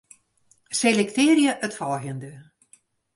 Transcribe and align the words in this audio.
Selektearje 0.79 1.53
it 1.67 1.77
folgjende. 1.79 2.31